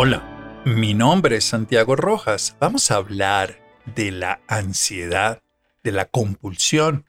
[0.00, 2.56] Hola, mi nombre es Santiago Rojas.
[2.60, 3.58] Vamos a hablar
[3.96, 5.42] de la ansiedad,
[5.82, 7.04] de la compulsión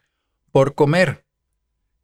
[0.51, 1.23] por comer.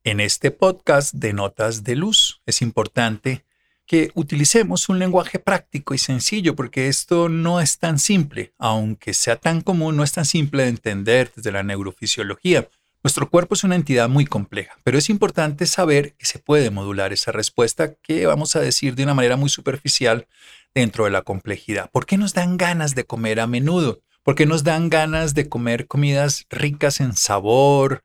[0.04, 3.46] En este podcast de Notas de Luz es importante
[3.88, 9.38] que utilicemos un lenguaje práctico y sencillo porque esto no es tan simple, aunque sea
[9.38, 12.70] tan común, no es tan simple de entender desde la neurofisiología.
[13.06, 17.14] Nuestro cuerpo es una entidad muy compleja, pero es importante saber que se puede modular
[17.14, 20.26] esa respuesta que vamos a decir de una manera muy superficial
[20.74, 21.92] dentro de la complejidad.
[21.92, 24.02] ¿Por qué nos dan ganas de comer a menudo?
[24.24, 28.04] ¿Por qué nos dan ganas de comer comidas ricas en sabor,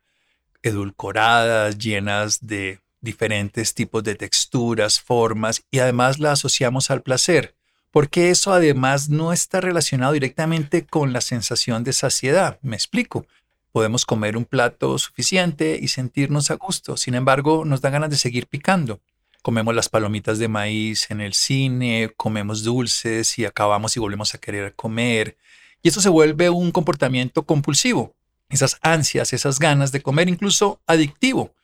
[0.62, 7.54] edulcoradas, llenas de diferentes tipos de texturas, formas y además la asociamos al placer?
[7.90, 12.58] Porque eso además no está relacionado directamente con la sensación de saciedad.
[12.60, 13.24] Me explico.
[13.72, 16.96] Podemos comer un plato suficiente y sentirnos a gusto.
[16.96, 19.00] Sin embargo, nos da ganas de seguir picando.
[19.42, 24.38] Comemos las palomitas de maíz en el cine, comemos dulces y acabamos y volvemos a
[24.38, 25.36] querer comer.
[25.82, 28.14] Y eso se vuelve un comportamiento compulsivo.
[28.48, 31.54] Esas ansias, esas ganas de comer, incluso adictivo,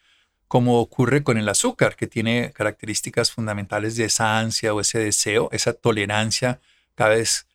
[0.46, 5.48] como ocurre con el azúcar, que tiene características fundamentales de esa ansia o ese deseo,
[5.52, 6.60] esa tolerancia.
[6.94, 7.46] Cada vez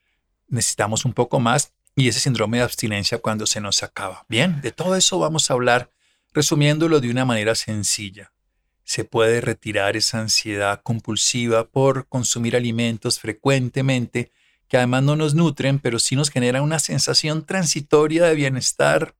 [0.49, 4.25] necesitamos un poco más y ese síndrome de abstinencia cuando se nos acaba.
[4.29, 5.91] Bien, de todo eso vamos a hablar
[6.33, 8.31] resumiéndolo de una manera sencilla.
[8.83, 14.31] Se puede retirar esa ansiedad compulsiva por consumir alimentos frecuentemente
[14.71, 19.15] que además no nos nutren, pero sí nos generan una sensación transitoria de bienestar,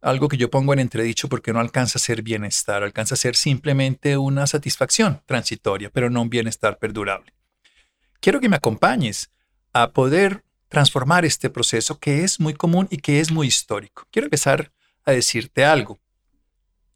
[0.00, 3.34] algo que yo pongo en entredicho porque no alcanza a ser bienestar, alcanza a ser
[3.34, 7.32] simplemente una satisfacción transitoria, pero no un bienestar perdurable.
[8.20, 9.32] Quiero que me acompañes
[9.72, 14.06] a poder transformar este proceso que es muy común y que es muy histórico.
[14.10, 14.72] Quiero empezar
[15.04, 15.98] a decirte algo.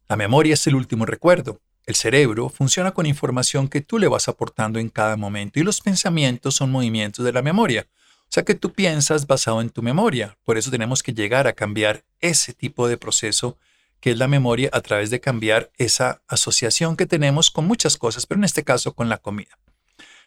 [0.07, 1.61] La memoria es el último recuerdo.
[1.85, 5.81] El cerebro funciona con información que tú le vas aportando en cada momento y los
[5.81, 7.87] pensamientos son movimientos de la memoria.
[8.23, 10.37] O sea que tú piensas basado en tu memoria.
[10.43, 13.57] Por eso tenemos que llegar a cambiar ese tipo de proceso
[13.99, 18.25] que es la memoria a través de cambiar esa asociación que tenemos con muchas cosas,
[18.25, 19.57] pero en este caso con la comida.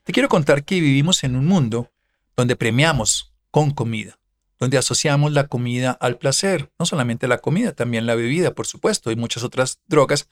[0.04, 1.90] Te quiero contar que vivimos en un mundo
[2.36, 4.18] donde premiamos con comida,
[4.58, 9.12] donde asociamos la comida al placer, no solamente la comida, también la bebida, por supuesto,
[9.12, 10.28] y muchas otras drogas.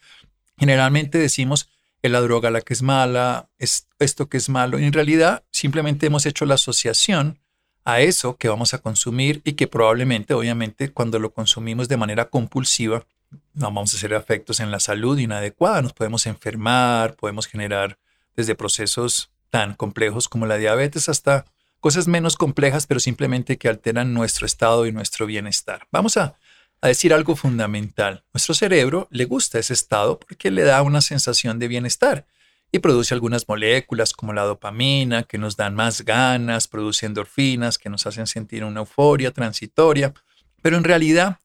[0.58, 1.68] Generalmente decimos
[2.02, 5.44] es la droga la que es mala, es esto que es malo, y en realidad
[5.52, 7.38] simplemente hemos hecho la asociación
[7.84, 12.24] a eso que vamos a consumir y que probablemente, obviamente, cuando lo consumimos de manera
[12.24, 13.06] compulsiva,
[13.54, 18.00] no vamos a hacer efectos en la salud inadecuada, nos podemos enfermar, podemos generar
[18.34, 21.44] desde procesos tan complejos como la diabetes hasta
[21.82, 25.88] cosas menos complejas, pero simplemente que alteran nuestro estado y nuestro bienestar.
[25.90, 26.38] Vamos a,
[26.80, 28.24] decir algo fundamental.
[28.32, 32.26] Nuestro cerebro le gusta ese estado porque le da una sensación de bienestar
[32.72, 37.88] y produce algunas moléculas como la dopamina que nos dan más ganas, produce endorfinas que
[37.88, 40.12] nos hacen sentir una euforia transitoria,
[40.60, 41.38] pero en realidad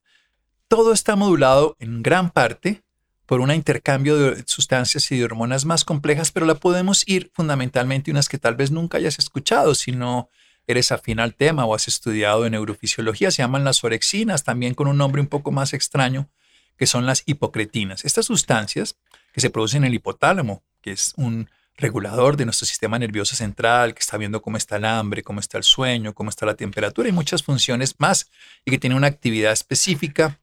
[0.68, 2.84] todo está modulado en gran parte
[3.28, 8.10] por un intercambio de sustancias y de hormonas más complejas, pero la podemos ir fundamentalmente
[8.10, 10.30] unas que tal vez nunca hayas escuchado, si no
[10.66, 14.88] eres afín al tema o has estudiado en neurofisiología, se llaman las orexinas, también con
[14.88, 16.30] un nombre un poco más extraño,
[16.78, 18.06] que son las hipocretinas.
[18.06, 18.96] Estas sustancias
[19.34, 23.94] que se producen en el hipotálamo, que es un regulador de nuestro sistema nervioso central,
[23.94, 27.10] que está viendo cómo está el hambre, cómo está el sueño, cómo está la temperatura
[27.10, 28.30] y muchas funciones más,
[28.66, 30.40] y que tiene una actividad específica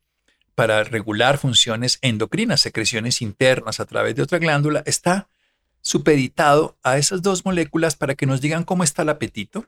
[0.55, 5.29] para regular funciones endocrinas, secreciones internas a través de otra glándula, está
[5.83, 9.67] supeditado a esas dos moléculas para que nos digan cómo está el apetito,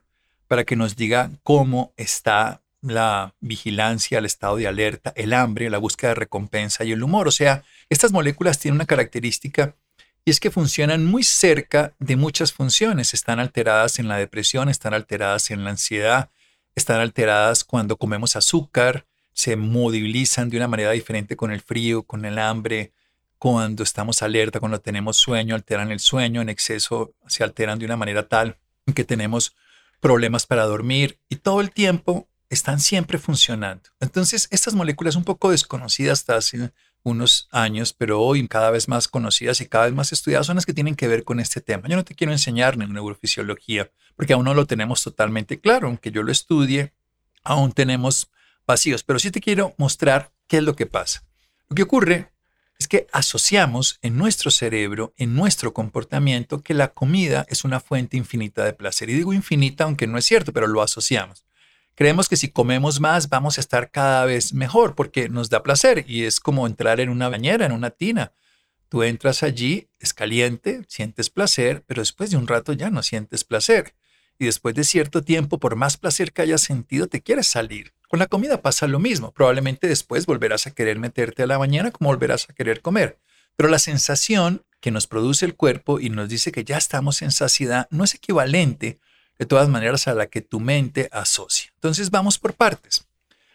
[0.48, 5.78] para que nos diga cómo está la vigilancia, el estado de alerta, el hambre, la
[5.78, 7.28] búsqueda de recompensa y el humor.
[7.28, 9.74] O sea, estas moléculas tienen una característica
[10.24, 13.14] y es que funcionan muy cerca de muchas funciones.
[13.14, 16.30] Están alteradas en la depresión, están alteradas en la ansiedad,
[16.74, 19.06] están alteradas cuando comemos azúcar,
[19.36, 22.94] se movilizan de una manera diferente con el frío, con el hambre,
[23.38, 27.98] cuando estamos alerta, cuando tenemos sueño, alteran el sueño, en exceso se alteran de una
[27.98, 28.56] manera tal
[28.94, 29.54] que tenemos
[30.00, 33.90] problemas para dormir y todo el tiempo están siempre funcionando.
[34.00, 36.72] Entonces, estas moléculas un poco desconocidas hasta hace
[37.02, 40.64] unos años, pero hoy cada vez más conocidas y cada vez más estudiadas son las
[40.64, 41.88] que tienen que ver con este tema.
[41.88, 46.10] Yo no te quiero enseñar en neurofisiología, porque aún no lo tenemos totalmente claro, aunque
[46.10, 46.94] yo lo estudie,
[47.44, 48.30] aún tenemos
[48.66, 51.24] vacíos, pero sí te quiero mostrar qué es lo que pasa.
[51.68, 52.32] Lo que ocurre
[52.78, 58.16] es que asociamos en nuestro cerebro, en nuestro comportamiento, que la comida es una fuente
[58.16, 59.08] infinita de placer.
[59.08, 61.44] Y digo infinita, aunque no es cierto, pero lo asociamos.
[61.94, 66.04] Creemos que si comemos más vamos a estar cada vez mejor porque nos da placer
[66.06, 68.32] y es como entrar en una bañera, en una tina.
[68.90, 73.44] Tú entras allí, es caliente, sientes placer, pero después de un rato ya no sientes
[73.44, 73.94] placer.
[74.38, 77.92] Y después de cierto tiempo, por más placer que hayas sentido, te quieres salir.
[78.08, 79.32] Con la comida pasa lo mismo.
[79.32, 83.18] Probablemente después volverás a querer meterte a la mañana como volverás a querer comer.
[83.56, 87.32] Pero la sensación que nos produce el cuerpo y nos dice que ya estamos en
[87.32, 89.00] saciedad no es equivalente
[89.38, 91.72] de todas maneras a la que tu mente asocia.
[91.74, 93.06] Entonces vamos por partes.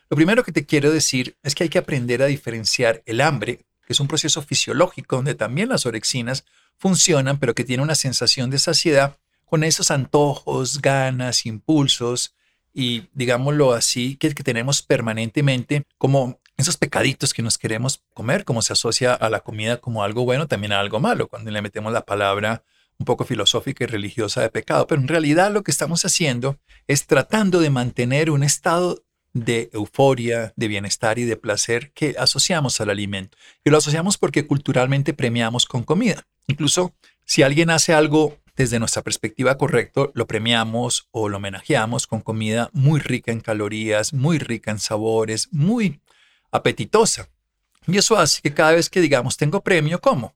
[0.10, 3.62] Lo primero que te quiero decir es que hay que aprender a diferenciar el hambre,
[3.86, 6.44] que es un proceso fisiológico donde también las orexinas
[6.78, 9.18] funcionan, pero que tiene una sensación de saciedad
[9.52, 12.34] con esos antojos, ganas, impulsos
[12.74, 18.62] y digámoslo así, que, que tenemos permanentemente como esos pecaditos que nos queremos comer, como
[18.62, 21.92] se asocia a la comida como algo bueno, también a algo malo, cuando le metemos
[21.92, 22.64] la palabra
[22.98, 24.88] un poco filosófica y religiosa de pecado.
[24.88, 26.58] Pero en realidad lo que estamos haciendo
[26.88, 32.80] es tratando de mantener un estado de euforia, de bienestar y de placer que asociamos
[32.80, 33.38] al alimento.
[33.66, 36.26] Y lo asociamos porque culturalmente premiamos con comida.
[36.48, 36.94] Incluso
[37.26, 42.70] si alguien hace algo desde nuestra perspectiva correcto, lo premiamos o lo homenajeamos con comida
[42.74, 46.02] muy rica en calorías, muy rica en sabores, muy
[46.52, 47.30] apetitosa.
[47.88, 50.36] Y eso hace que cada vez que digamos tengo premio, como.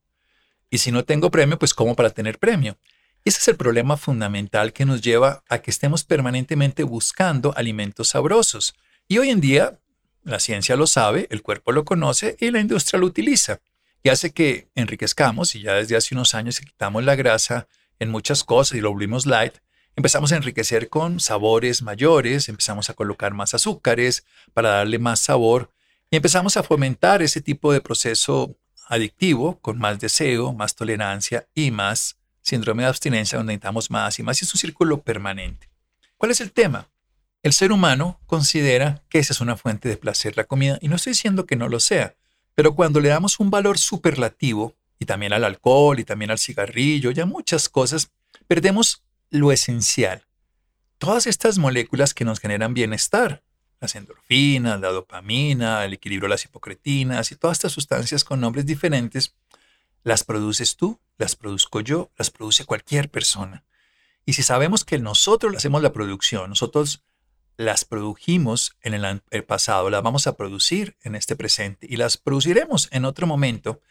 [0.69, 2.77] Y si no tengo premio, pues como para tener premio.
[3.23, 8.75] Ese es el problema fundamental que nos lleva a que estemos permanentemente buscando alimentos sabrosos.
[9.07, 9.79] Y hoy en día,
[10.23, 13.61] la ciencia lo sabe, el cuerpo lo conoce y la industria lo utiliza.
[14.03, 17.67] Y hace que enriquezcamos, y ya desde hace unos años quitamos la grasa
[17.99, 19.55] en muchas cosas y lo volvimos light,
[19.95, 25.71] empezamos a enriquecer con sabores mayores, empezamos a colocar más azúcares para darle más sabor
[26.11, 28.55] y empezamos a fomentar ese tipo de proceso
[28.87, 34.23] adictivo con más deseo, más tolerancia y más síndrome de abstinencia donde necesitamos más y
[34.23, 34.41] más.
[34.41, 35.69] Y es un círculo permanente.
[36.17, 36.89] ¿Cuál es el tema?
[37.41, 40.95] El ser humano considera que esa es una fuente de placer la comida y no
[40.95, 42.15] estoy diciendo que no lo sea,
[42.55, 47.11] pero cuando le damos un valor superlativo y también al alcohol y también al cigarrillo
[47.11, 48.11] y a muchas cosas,
[48.47, 50.25] perdemos lo esencial.
[50.97, 53.43] Todas estas moléculas que nos generan bienestar,
[53.81, 58.65] las endorfinas, la dopamina, el equilibrio de las hipocretinas y todas estas sustancias con nombres
[58.65, 59.35] diferentes,
[60.03, 63.63] las produces tú, las produzco yo, las produce cualquier persona.
[64.25, 67.03] Y si sabemos que nosotros hacemos la producción, nosotros
[67.57, 72.89] las produjimos en el, pasado, las vamos a producir en este presente y las produciremos
[72.91, 73.81] en otro momento,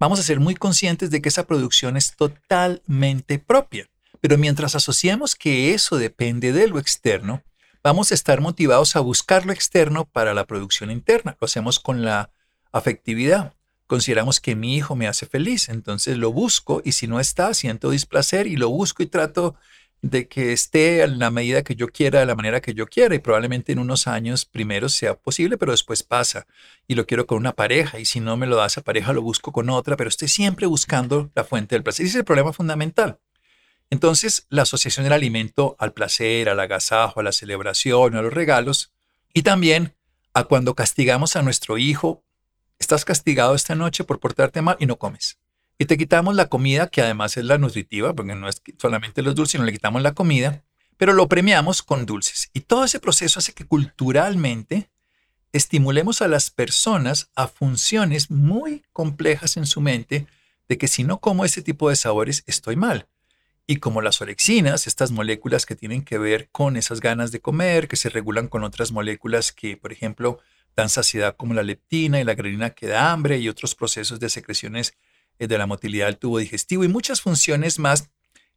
[0.00, 3.88] vamos a ser muy conscientes de que esa producción es totalmente propia.
[4.20, 7.42] Pero mientras asociamos que eso depende de lo externo,
[7.84, 11.36] vamos a estar motivados a buscar lo externo para la producción interna.
[11.40, 12.30] Lo hacemos con la
[12.72, 13.54] afectividad.
[13.86, 17.90] Consideramos que mi hijo me hace feliz, entonces lo busco y si no está, siento
[17.90, 19.56] displacer y lo busco y trato
[20.02, 23.14] de que esté en la medida que yo quiera, de la manera que yo quiera
[23.14, 26.46] y probablemente en unos años primero sea posible, pero después pasa
[26.86, 29.22] y lo quiero con una pareja y si no me lo da esa pareja lo
[29.22, 32.06] busco con otra, pero estoy siempre buscando la fuente del placer.
[32.06, 33.18] Ese es el problema fundamental.
[33.90, 38.92] Entonces, la asociación del alimento al placer, al agasajo, a la celebración, a los regalos,
[39.34, 39.94] y también
[40.32, 42.22] a cuando castigamos a nuestro hijo,
[42.78, 45.38] estás castigado esta noche por portarte mal y no comes.
[45.80, 49.34] Y te quitamos la comida, que además es la nutritiva, porque no es solamente los
[49.34, 50.62] dulces, sino le quitamos la comida,
[50.98, 52.50] pero lo premiamos con dulces.
[52.52, 54.90] Y todo ese proceso hace que culturalmente
[55.54, 60.26] estimulemos a las personas a funciones muy complejas en su mente
[60.68, 63.08] de que si no como ese tipo de sabores estoy mal.
[63.66, 67.88] Y como las orexinas, estas moléculas que tienen que ver con esas ganas de comer,
[67.88, 70.40] que se regulan con otras moléculas que, por ejemplo,
[70.76, 74.28] dan saciedad como la leptina y la grelina que da hambre y otros procesos de
[74.28, 74.92] secreciones
[75.48, 78.10] de la motilidad del tubo digestivo y muchas funciones más,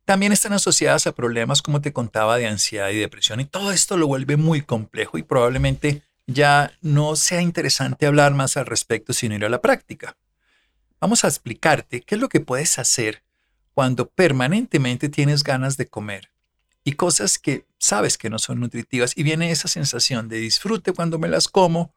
[0.06, 3.40] también están asociadas a problemas, como te contaba, de ansiedad y depresión.
[3.40, 8.58] Y todo esto lo vuelve muy complejo y probablemente ya no sea interesante hablar más
[8.58, 10.18] al respecto, sino ir a la práctica.
[11.00, 13.24] Vamos a explicarte qué es lo que puedes hacer
[13.74, 16.30] cuando permanentemente tienes ganas de comer
[16.84, 21.18] y cosas que sabes que no son nutritivas y viene esa sensación de disfrute cuando
[21.18, 21.94] me las como,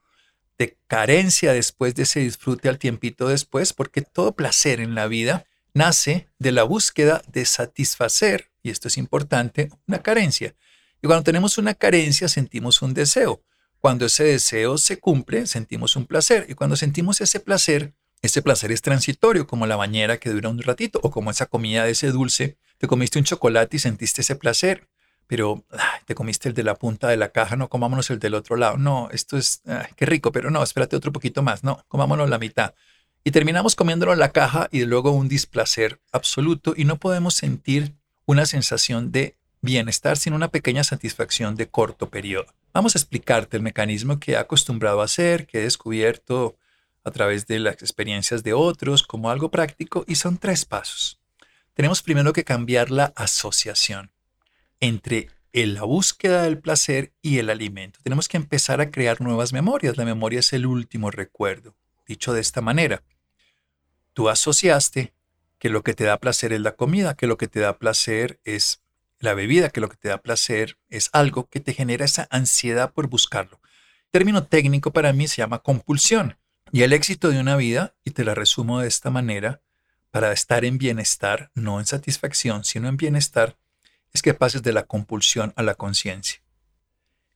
[0.59, 5.47] de carencia después de ese disfrute al tiempito después, porque todo placer en la vida
[5.75, 10.55] nace de la búsqueda de satisfacer, y esto es importante, una carencia.
[11.03, 13.43] Y cuando tenemos una carencia sentimos un deseo.
[13.81, 16.47] Cuando ese deseo se cumple, sentimos un placer.
[16.49, 20.61] Y cuando sentimos ese placer, ese placer es transitorio, como la bañera que dura un
[20.61, 22.57] ratito, o como esa comida de ese dulce.
[22.79, 24.89] Te comiste un chocolate y sentiste ese placer,
[25.27, 25.65] pero
[26.07, 28.77] te comiste el de la punta de la caja, no comámonos el del otro lado.
[28.77, 29.63] No, esto es,
[29.97, 32.75] qué rico, pero no, espérate otro poquito más, no, comámonos la mitad.
[33.25, 37.95] Y terminamos comiéndolo en la caja y luego un displacer absoluto y no podemos sentir
[38.25, 42.47] una sensación de bienestar sin una pequeña satisfacción de corto periodo.
[42.73, 46.57] Vamos a explicarte el mecanismo que he acostumbrado a hacer, que he descubierto
[47.03, 51.19] a través de las experiencias de otros como algo práctico y son tres pasos.
[51.75, 54.11] Tenemos primero que cambiar la asociación
[54.81, 57.99] entre en la búsqueda del placer y el alimento.
[58.03, 59.97] Tenemos que empezar a crear nuevas memorias.
[59.97, 61.75] La memoria es el último recuerdo.
[62.07, 63.03] Dicho de esta manera,
[64.13, 65.15] tú asociaste
[65.59, 68.39] que lo que te da placer es la comida, que lo que te da placer
[68.45, 68.83] es
[69.19, 72.93] la bebida, que lo que te da placer es algo que te genera esa ansiedad
[72.93, 73.61] por buscarlo.
[74.05, 76.37] El término técnico para mí se llama compulsión.
[76.73, 79.63] Y el éxito de una vida, y te la resumo de esta manera,
[80.11, 83.57] para estar en bienestar, no en satisfacción, sino en bienestar,
[84.17, 86.41] es que pases de la compulsión a la conciencia.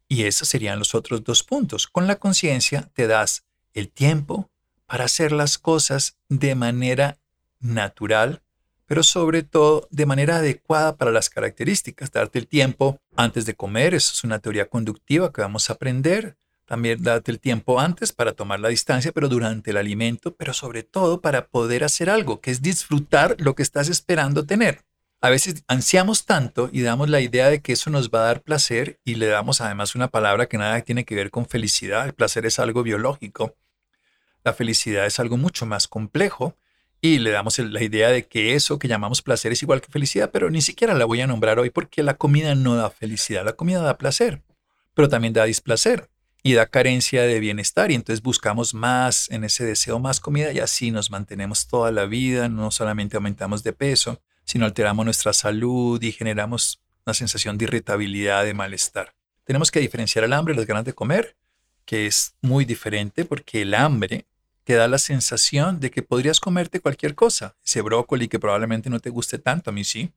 [0.08, 1.86] Y esos serían los otros dos puntos.
[1.86, 3.44] Con la conciencia te das
[3.74, 4.50] el tiempo
[4.86, 7.18] para hacer las cosas de manera
[7.60, 8.42] natural,
[8.86, 12.10] pero sobre todo de manera adecuada para las características.
[12.10, 16.38] Darte el tiempo antes de comer, eso es una teoría conductiva que vamos a aprender.
[16.64, 20.82] También darte el tiempo antes para tomar la distancia, pero durante el alimento, pero sobre
[20.82, 24.82] todo para poder hacer algo, que es disfrutar lo que estás esperando tener.
[25.22, 28.42] A veces ansiamos tanto y damos la idea de que eso nos va a dar
[28.42, 32.06] placer y le damos además una palabra que nada tiene que ver con felicidad.
[32.06, 33.54] El placer es algo biológico.
[34.44, 36.56] La felicidad es algo mucho más complejo
[37.02, 40.30] y le damos la idea de que eso que llamamos placer es igual que felicidad,
[40.30, 43.52] pero ni siquiera la voy a nombrar hoy porque la comida no da felicidad, la
[43.52, 44.42] comida da placer,
[44.94, 46.08] pero también da displacer
[46.42, 50.60] y da carencia de bienestar y entonces buscamos más en ese deseo más comida y
[50.60, 56.02] así nos mantenemos toda la vida, no solamente aumentamos de peso, sino alteramos nuestra salud
[56.02, 59.14] y generamos una sensación de irritabilidad, de malestar.
[59.44, 61.36] Tenemos que diferenciar el hambre y las ganas de comer,
[61.84, 64.26] que es muy diferente porque el hambre
[64.64, 67.54] te da la sensación de que podrías comerte cualquier cosa.
[67.64, 70.10] Ese brócoli que probablemente no te guste tanto, a mí sí.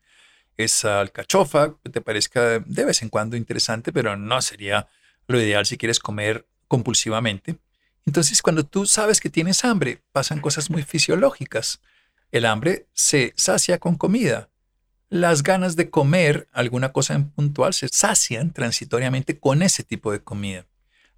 [0.57, 4.87] Esa alcachofa que te parezca de vez en cuando interesante, pero no sería
[5.27, 7.57] lo ideal si quieres comer compulsivamente.
[8.07, 11.81] Entonces, cuando tú sabes que tienes hambre, pasan cosas muy fisiológicas.
[12.33, 14.49] El hambre se sacia con comida.
[15.07, 20.19] Las ganas de comer alguna cosa en puntual se sacian transitoriamente con ese tipo de
[20.19, 20.65] comida.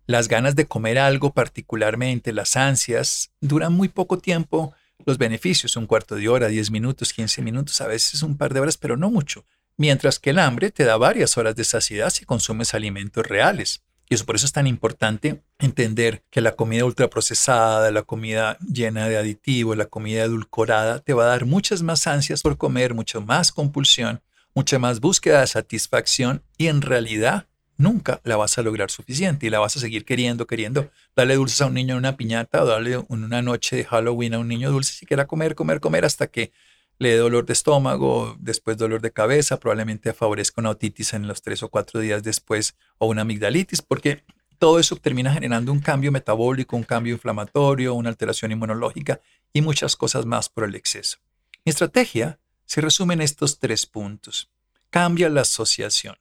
[0.08, 4.74] Las ganas de comer algo, particularmente las ansias, duran muy poco tiempo.
[5.06, 8.60] Los beneficios, un cuarto de hora, 10 minutos, 15 minutos, a veces un par de
[8.60, 9.46] horas, pero no mucho.
[9.78, 13.85] Mientras que el hambre te da varias horas de saciedad si consumes alimentos reales.
[14.10, 19.10] Y eso por eso es tan importante entender que la comida ultraprocesada, la comida llena
[19.10, 23.22] de aditivos, la comida edulcorada, te va a dar muchas más ansias por comer, mucho
[23.22, 24.22] más compulsión,
[24.54, 27.48] mucha más búsqueda de satisfacción y en realidad
[27.78, 30.92] nunca la vas a lograr suficiente y la vas a seguir queriendo, queriendo.
[31.16, 34.40] Darle dulces a un niño en una piñata o darle una noche de Halloween a
[34.40, 36.52] un niño dulce si quiera comer, comer, comer hasta que
[36.98, 41.42] le dé dolor de estómago, después dolor de cabeza, probablemente favorezca una otitis en los
[41.42, 44.24] tres o cuatro días después o una amigdalitis, porque
[44.58, 49.20] todo eso termina generando un cambio metabólico, un cambio inflamatorio, una alteración inmunológica
[49.52, 51.18] y muchas cosas más por el exceso.
[51.66, 54.50] Mi estrategia se resume en estos tres puntos.
[54.90, 56.16] Cambia la asociación.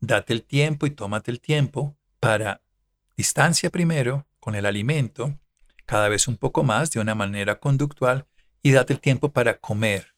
[0.00, 2.60] Date el tiempo y tómate el tiempo para
[3.16, 5.38] distancia primero con el alimento,
[5.86, 8.26] cada vez un poco más de una manera conductual
[8.62, 10.12] y date el tiempo para comer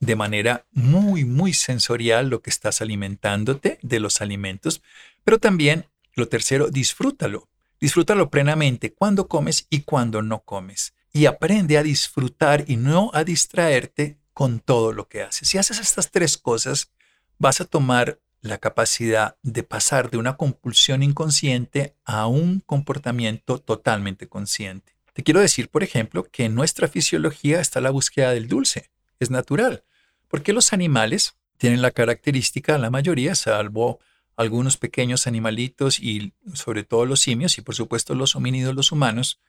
[0.00, 4.82] de manera muy, muy sensorial lo que estás alimentándote de los alimentos,
[5.24, 7.48] pero también, lo tercero, disfrútalo.
[7.80, 10.94] Disfrútalo plenamente cuando comes y cuando no comes.
[11.12, 15.48] Y aprende a disfrutar y no a distraerte con todo lo que haces.
[15.48, 16.90] Si haces estas tres cosas,
[17.38, 24.28] vas a tomar la capacidad de pasar de una compulsión inconsciente a un comportamiento totalmente
[24.28, 24.93] consciente.
[25.14, 28.90] Te quiero decir, por ejemplo, que en nuestra fisiología está la búsqueda del dulce.
[29.20, 29.84] Es natural,
[30.28, 34.00] porque los animales tienen la característica, la mayoría, salvo
[34.36, 39.40] algunos pequeños animalitos y sobre todo los simios y por supuesto los homínidos, los humanos,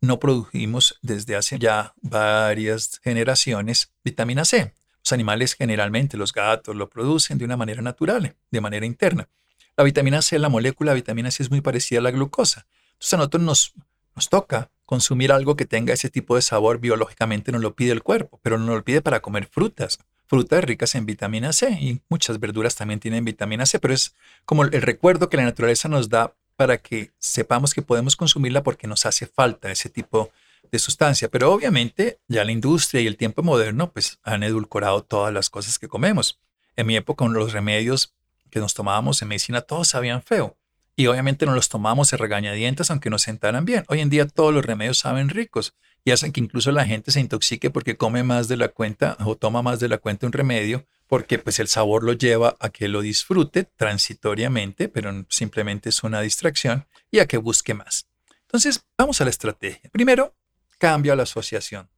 [0.00, 4.72] no producimos desde hace ya varias generaciones vitamina C.
[5.04, 9.28] Los animales generalmente, los gatos, lo producen de una manera natural, de manera interna.
[9.76, 12.66] La vitamina C, la molécula de vitamina C es muy parecida a la glucosa.
[12.92, 13.74] Entonces a nosotros nos,
[14.14, 18.02] nos toca consumir algo que tenga ese tipo de sabor biológicamente nos lo pide el
[18.02, 20.00] cuerpo, pero no lo pide para comer frutas.
[20.26, 24.64] Frutas ricas en vitamina C y muchas verduras también tienen vitamina C, pero es como
[24.64, 29.06] el recuerdo que la naturaleza nos da para que sepamos que podemos consumirla porque nos
[29.06, 30.32] hace falta ese tipo
[30.72, 31.28] de sustancia.
[31.28, 35.78] Pero obviamente ya la industria y el tiempo moderno pues han edulcorado todas las cosas
[35.78, 36.40] que comemos.
[36.74, 38.12] En mi época los remedios
[38.50, 40.56] que nos tomábamos en medicina todos sabían feo.
[41.00, 43.84] Y obviamente no los tomamos de regañadientes aunque nos sentaran bien.
[43.88, 47.20] Hoy en día todos los remedios saben ricos y hacen que incluso la gente se
[47.20, 50.86] intoxique porque come más de la cuenta o toma más de la cuenta un remedio
[51.06, 56.20] porque pues el sabor lo lleva a que lo disfrute transitoriamente, pero simplemente es una
[56.20, 58.06] distracción y a que busque más.
[58.42, 59.88] Entonces, vamos a la estrategia.
[59.92, 60.34] Primero,
[60.76, 61.88] cambia la asociación.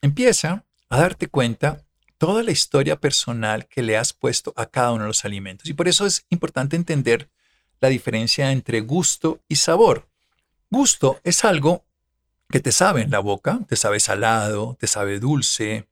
[0.00, 1.84] Empieza a darte cuenta
[2.16, 5.68] toda la historia personal que le has puesto a cada uno de los alimentos.
[5.68, 7.28] Y por eso es importante entender
[7.80, 10.08] la diferencia entre gusto y sabor.
[10.70, 11.84] Gusto es algo
[12.48, 15.86] que te sabe en la boca, te sabe salado, te sabe dulce,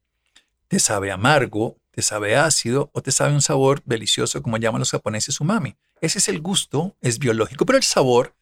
[0.68, 4.90] te sabe amargo, te sabe ácido o te sabe un sabor delicioso como llaman los
[4.90, 5.76] japoneses umami.
[6.00, 8.34] Ese es el gusto, es biológico, pero el sabor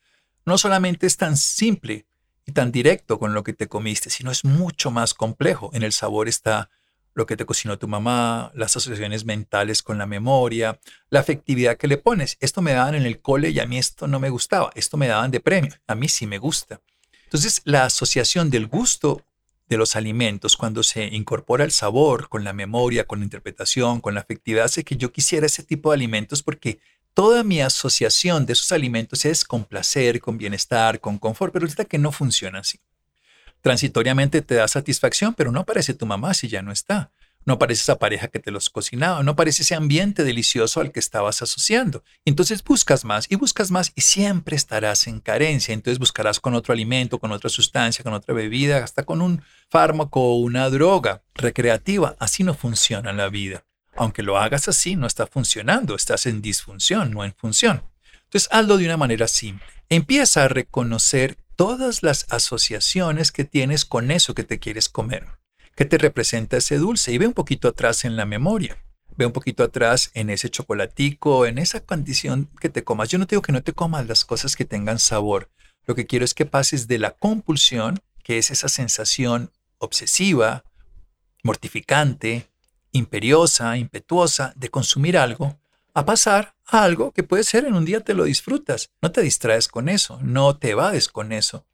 [0.45, 2.07] no solamente es tan simple
[2.47, 5.71] y tan directo con lo que te comiste, sino es mucho más complejo.
[5.73, 6.71] En el sabor está
[7.15, 11.89] lo que te cocinó tu mamá, las asociaciones mentales con la memoria, la afectividad que
[11.89, 12.39] le pones.
[12.41, 14.71] Esto me daban en el cole y a mí esto no me gustaba.
[14.75, 15.73] Esto me daban de premio.
[15.87, 16.81] A mí sí me gusta.
[17.25, 19.25] Entonces, la asociación del gusto
[19.69, 24.15] de los alimentos, cuando se incorpora el sabor con la memoria, con la interpretación, con
[24.15, 26.79] la afectividad, hace que yo quisiera ese tipo de alimentos porque
[27.15, 31.87] toda mi asociación de esos alimentos es con placer, con bienestar, con confort, pero resulta
[31.87, 32.79] que no funciona así.
[33.63, 37.11] Transitoriamente te da satisfacción, pero no aparece tu mamá si ya no está.
[37.45, 41.01] No aparece esa pareja que te los cocinaba, no aparece ese ambiente delicioso al que
[41.01, 42.05] estabas asociando.
[42.25, 45.75] Entonces buscas más y buscas más y siempre estarás en carencia.
[45.75, 50.21] Entonces buscarás con otro alimento, con otra sustancia, con otra bebida, hasta con un fármaco
[50.21, 52.15] o una droga recreativa.
[52.21, 53.65] Así no funciona la vida.
[53.97, 57.83] Aunque lo hagas así, no está funcionando, estás en disfunción, no en función.
[58.25, 59.67] Entonces hazlo de una manera simple.
[59.89, 65.27] Empieza a reconocer todas las asociaciones que tienes con eso que te quieres comer.
[65.75, 67.13] ¿Qué te representa ese dulce?
[67.13, 68.77] Y ve un poquito atrás en la memoria.
[69.17, 73.09] Ve un poquito atrás en ese chocolatico, en esa condición que te comas.
[73.09, 75.51] Yo no te digo que no te comas las cosas que tengan sabor.
[75.87, 80.65] Lo que quiero es que pases de la compulsión, que es esa sensación obsesiva,
[81.43, 82.49] mortificante,
[82.93, 85.59] imperiosa, impetuosa de consumir algo,
[85.95, 88.91] a pasar a algo que puede ser en un día te lo disfrutas.
[89.01, 91.67] No te distraes con eso, no te evades con eso.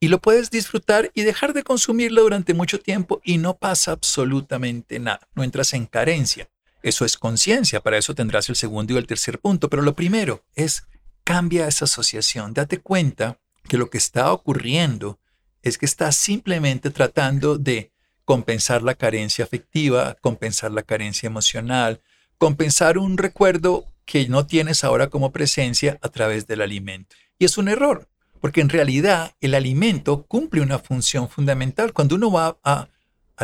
[0.00, 4.98] Y lo puedes disfrutar y dejar de consumirlo durante mucho tiempo y no pasa absolutamente
[4.98, 5.28] nada.
[5.34, 6.50] No entras en carencia.
[6.82, 9.70] Eso es conciencia, para eso tendrás el segundo y el tercer punto.
[9.70, 10.88] Pero lo primero es
[11.22, 12.52] cambia esa asociación.
[12.52, 15.20] Date cuenta que lo que está ocurriendo
[15.62, 17.92] es que estás simplemente tratando de
[18.24, 22.00] compensar la carencia afectiva, compensar la carencia emocional,
[22.42, 27.14] compensar un recuerdo que no tienes ahora como presencia a través del alimento.
[27.38, 28.08] Y es un error,
[28.40, 31.92] porque en realidad el alimento cumple una función fundamental.
[31.92, 32.88] Cuando uno va a,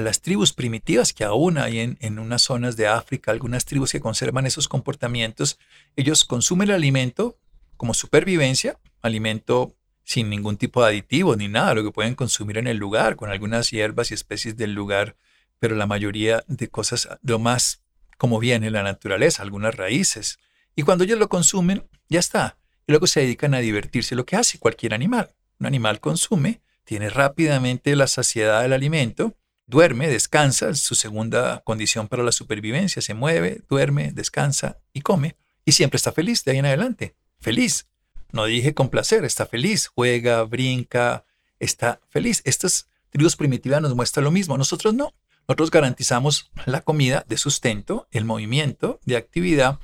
[0.00, 4.00] las tribus primitivas, que aún hay en, en unas zonas de África, algunas tribus que
[4.00, 5.60] conservan esos comportamientos,
[5.94, 7.38] ellos consumen el alimento
[7.76, 12.66] como supervivencia, alimento sin ningún tipo de aditivo ni nada, lo que pueden consumir en
[12.66, 15.14] el lugar, con algunas hierbas y especies del lugar,
[15.60, 17.80] pero la mayoría de cosas, lo más
[18.18, 20.38] como viene la naturaleza, algunas raíces.
[20.76, 22.58] Y cuando ellos lo consumen, ya está.
[22.86, 25.34] Y luego se dedican a divertirse, lo que hace cualquier animal.
[25.58, 32.22] Un animal consume, tiene rápidamente la saciedad del alimento, duerme, descansa, su segunda condición para
[32.22, 35.36] la supervivencia, se mueve, duerme, descansa y come.
[35.64, 37.14] Y siempre está feliz de ahí en adelante.
[37.40, 37.86] Feliz.
[38.32, 41.24] No dije con placer, está feliz, juega, brinca,
[41.58, 42.42] está feliz.
[42.44, 45.14] Estas tribus primitivas nos muestran lo mismo, nosotros no.
[45.48, 49.78] Nosotros garantizamos la comida de sustento, el movimiento de actividad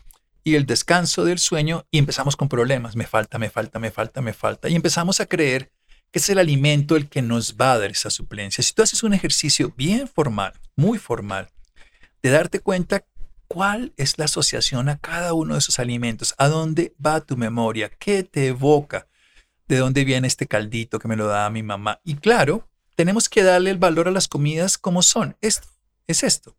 [0.44, 2.96] y el descanso del sueño y empezamos con problemas.
[2.96, 4.68] Me falta, me falta, me falta, me falta.
[4.68, 5.72] Y empezamos a creer
[6.10, 8.62] que es el alimento el que nos va a dar esa suplencia.
[8.62, 11.48] Si tú haces un ejercicio bien formal, muy formal,
[12.22, 13.06] de darte cuenta
[13.48, 17.88] cuál es la asociación a cada uno de esos alimentos, a dónde va tu memoria,
[17.88, 19.08] qué te evoca,
[19.66, 22.02] de dónde viene este caldito que me lo da mi mamá.
[22.04, 25.36] Y claro, tenemos que darle el valor a las comidas como son.
[25.40, 25.68] Esto
[26.06, 26.56] es esto.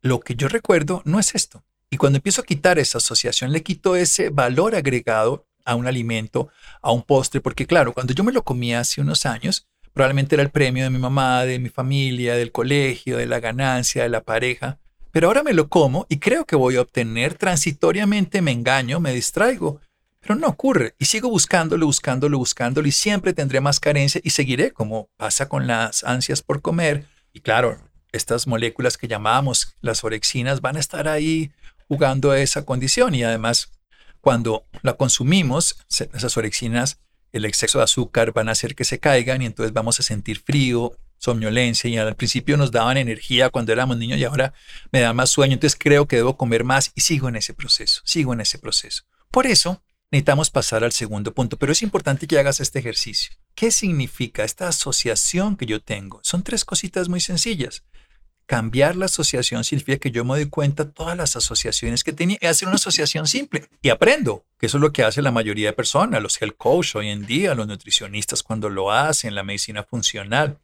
[0.00, 1.64] Lo que yo recuerdo no es esto.
[1.90, 6.48] Y cuando empiezo a quitar esa asociación, le quito ese valor agregado a un alimento,
[6.82, 10.42] a un postre, porque claro, cuando yo me lo comía hace unos años, probablemente era
[10.42, 14.22] el premio de mi mamá, de mi familia, del colegio, de la ganancia, de la
[14.22, 14.78] pareja,
[15.10, 19.14] pero ahora me lo como y creo que voy a obtener transitoriamente, me engaño, me
[19.14, 19.80] distraigo,
[20.24, 24.72] pero no ocurre y sigo buscándolo, buscándolo, buscándolo y siempre tendré más carencia y seguiré
[24.72, 27.06] como pasa con las ansias por comer.
[27.32, 27.78] Y claro,
[28.10, 31.52] estas moléculas que llamamos las orexinas van a estar ahí
[31.88, 33.70] jugando a esa condición y además
[34.22, 37.00] cuando la consumimos, esas orexinas,
[37.32, 40.40] el exceso de azúcar van a hacer que se caigan y entonces vamos a sentir
[40.40, 44.54] frío, somnolencia y al principio nos daban energía cuando éramos niños y ahora
[44.90, 48.00] me da más sueño, entonces creo que debo comer más y sigo en ese proceso,
[48.04, 49.04] sigo en ese proceso.
[49.30, 49.82] Por eso,
[50.14, 53.32] necesitamos pasar al segundo punto, pero es importante que hagas este ejercicio.
[53.56, 56.20] ¿Qué significa esta asociación que yo tengo?
[56.22, 57.82] Son tres cositas muy sencillas.
[58.46, 62.46] Cambiar la asociación significa que yo me doy cuenta todas las asociaciones que tenía y
[62.46, 65.72] hacer una asociación simple y aprendo, que eso es lo que hace la mayoría de
[65.72, 70.60] personas, los health coach hoy en día, los nutricionistas cuando lo hacen, la medicina funcional.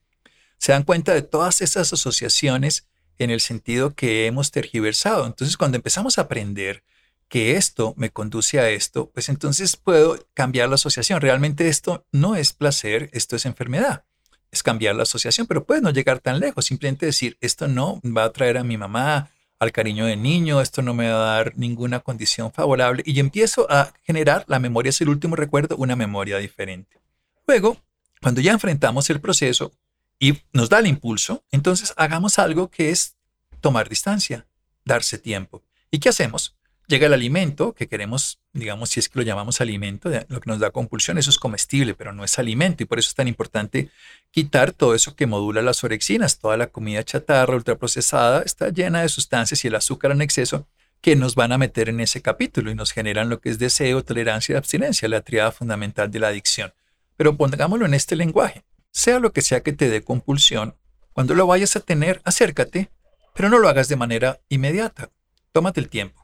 [0.59, 2.87] Se dan cuenta de todas esas asociaciones
[3.19, 5.27] en el sentido que hemos tergiversado.
[5.27, 6.85] Entonces, cuando empezamos a aprender
[7.31, 11.21] que esto me conduce a esto, pues entonces puedo cambiar la asociación.
[11.21, 14.05] Realmente esto no es placer, esto es enfermedad.
[14.51, 16.65] Es cambiar la asociación, pero puede no llegar tan lejos.
[16.65, 20.83] Simplemente decir, esto no va a traer a mi mamá al cariño del niño, esto
[20.83, 23.05] no me va a dar ninguna condición favorable.
[23.07, 26.99] Y empiezo a generar, la memoria es el último recuerdo, una memoria diferente.
[27.47, 27.77] Luego,
[28.21, 29.71] cuando ya enfrentamos el proceso
[30.19, 33.15] y nos da el impulso, entonces hagamos algo que es
[33.61, 34.49] tomar distancia,
[34.85, 35.63] darse tiempo.
[35.93, 36.57] ¿Y qué hacemos?
[36.91, 40.59] Llega el alimento que queremos, digamos, si es que lo llamamos alimento, lo que nos
[40.59, 43.91] da compulsión, eso es comestible, pero no es alimento y por eso es tan importante
[44.31, 46.39] quitar todo eso que modula las orexinas.
[46.39, 50.67] Toda la comida chatarra, ultraprocesada, está llena de sustancias y el azúcar en exceso
[51.01, 54.05] que nos van a meter en ese capítulo y nos generan lo que es deseo,
[54.05, 56.75] tolerancia y abstinencia, la triada fundamental de la adicción.
[57.17, 58.65] Pero pongámoslo en este lenguaje.
[58.91, 60.75] Sea lo que sea que te dé compulsión,
[61.13, 62.91] cuando lo vayas a tener, acércate,
[63.35, 65.11] pero no lo hagas de manera inmediata.
[65.53, 66.20] Tómate el tiempo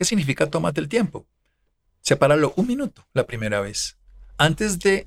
[0.00, 1.26] ¿Qué significa tómate el tiempo?
[2.00, 3.98] Sepáralo un minuto la primera vez
[4.38, 5.06] antes de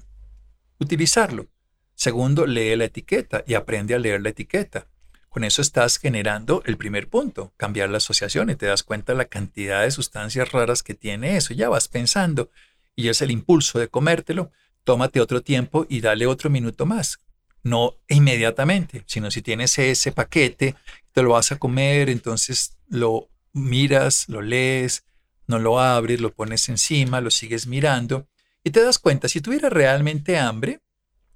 [0.77, 1.47] utilizarlo.
[1.95, 4.85] Segundo, lee la etiqueta y aprende a leer la etiqueta.
[5.29, 9.17] Con eso estás generando el primer punto, cambiar la asociación y te das cuenta de
[9.17, 11.55] la cantidad de sustancias raras que tiene eso.
[11.55, 12.51] Ya vas pensando
[12.95, 14.51] y es el impulso de comértelo.
[14.83, 17.17] Tómate otro tiempo y dale otro minuto más.
[17.63, 20.75] No inmediatamente, sino si tienes ese paquete,
[21.13, 25.05] te lo vas a comer, entonces lo miras, lo lees,
[25.47, 28.27] no lo abres, lo pones encima, lo sigues mirando
[28.63, 30.81] y te das cuenta, si tuviera realmente hambre,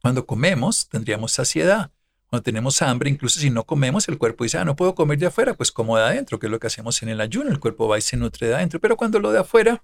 [0.02, 1.92] cuando comemos tendríamos saciedad.
[2.30, 5.28] Cuando tenemos hambre, incluso si no comemos, el cuerpo dice, ah, no puedo comer de
[5.28, 7.88] afuera, pues como de adentro, que es lo que hacemos en el ayuno, el cuerpo
[7.88, 8.82] va y se nutre de adentro.
[8.82, 9.82] Pero cuando lo de afuera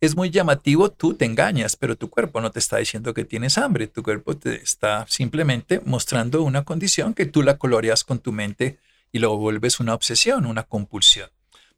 [0.00, 3.58] es muy llamativo, tú te engañas, pero tu cuerpo no te está diciendo que tienes
[3.58, 8.30] hambre, tu cuerpo te está simplemente mostrando una condición que tú la coloreas con tu
[8.30, 8.78] mente
[9.10, 11.30] y lo vuelves una obsesión, una compulsión.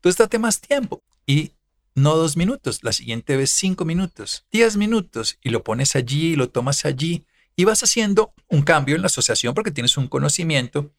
[0.04, 1.52] Entonces date más tiempo y
[1.94, 6.36] no dos minutos, la siguiente vez cinco minutos, diez minutos y lo pones allí y
[6.36, 7.24] lo tomas allí
[7.56, 10.92] y vas haciendo un cambio en la asociación porque tienes un conocimiento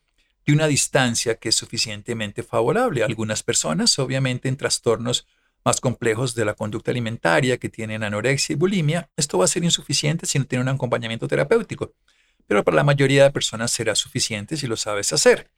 [0.43, 3.03] y una distancia que es suficientemente favorable.
[3.03, 5.27] Algunas personas, obviamente, en trastornos
[5.63, 9.63] más complejos de la conducta alimentaria que tienen anorexia y bulimia, esto va a ser
[9.63, 11.93] insuficiente si no tiene un acompañamiento terapéutico.
[12.47, 15.51] Pero para la mayoría de personas será suficiente si lo sabes hacer.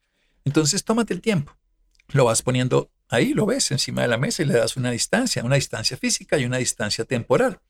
[0.44, 1.56] Entonces, tómate el tiempo.
[2.10, 5.44] Lo vas poniendo Ahí lo ves encima de la mesa y le das una distancia,
[5.44, 7.62] una distancia física y una distancia temporal.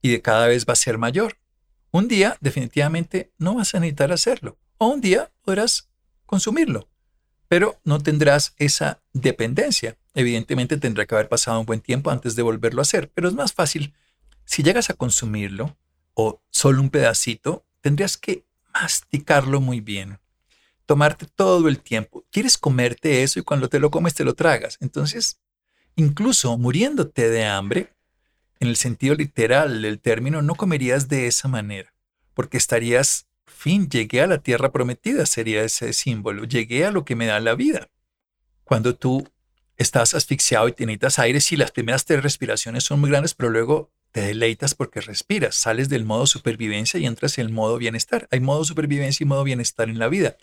[0.00, 1.38] Y de cada vez va a ser mayor.
[1.90, 4.58] Un día definitivamente no vas a necesitar hacerlo.
[4.78, 5.90] O un día podrás
[6.24, 6.88] consumirlo.
[7.48, 9.98] Pero no tendrás esa dependencia.
[10.14, 13.10] Evidentemente tendrá que haber pasado un buen tiempo antes de volverlo a hacer.
[13.10, 13.92] Pero es más fácil.
[14.46, 15.76] Si llegas a consumirlo
[16.14, 20.19] o solo un pedacito, tendrías que masticarlo muy bien
[20.90, 22.26] tomarte todo el tiempo.
[22.32, 24.76] Quieres comerte eso y cuando te lo comes te lo tragas.
[24.80, 25.38] Entonces,
[25.94, 27.94] incluso muriéndote de hambre,
[28.58, 31.94] en el sentido literal del término, no comerías de esa manera,
[32.34, 37.14] porque estarías, fin, llegué a la tierra prometida, sería ese símbolo, llegué a lo que
[37.14, 37.88] me da la vida.
[38.64, 39.28] Cuando tú
[39.76, 43.50] estás asfixiado y te necesitas aire, sí, las primeras tres respiraciones son muy grandes, pero
[43.50, 48.26] luego te deleitas porque respiras, sales del modo supervivencia y entras en el modo bienestar.
[48.32, 50.36] Hay modo supervivencia y modo bienestar en la vida.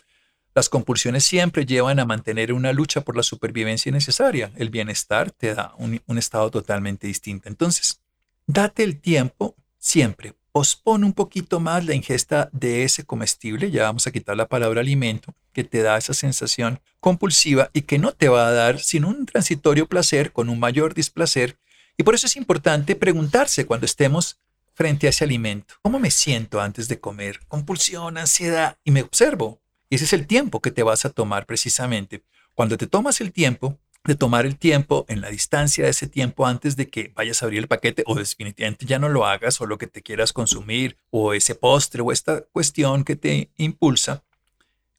[0.58, 4.50] Las compulsiones siempre llevan a mantener una lucha por la supervivencia necesaria.
[4.56, 7.48] El bienestar te da un, estado totalmente distinto.
[7.48, 8.00] Entonces,
[8.44, 10.34] date el tiempo siempre.
[10.50, 14.80] Pospone un poquito más la ingesta de ese comestible, ya vamos a quitar la palabra
[14.80, 19.06] alimento, que te da esa sensación compulsiva y que no te va a dar sino
[19.10, 21.56] un transitorio placer con un mayor displacer.
[21.96, 24.40] Y por eso es importante preguntarse cuando estemos
[24.74, 27.38] frente a ese alimento, ¿cómo me siento antes de comer?
[27.46, 29.60] Compulsión, ansiedad, y me observo.
[29.90, 32.22] Y ese es el tiempo que te vas a tomar precisamente.
[32.54, 36.46] Cuando te tomas el tiempo de tomar el tiempo en la distancia de ese tiempo
[36.46, 39.66] antes de que vayas a abrir el paquete o definitivamente ya no lo hagas o
[39.66, 44.24] lo que te quieras consumir o ese postre o esta cuestión que te impulsa,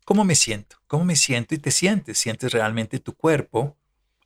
[0.05, 0.77] ¿cómo me siento?
[0.87, 2.19] ¿Cómo me siento y te sientes?
[2.19, 3.77] ¿Sientes realmente tu cuerpo?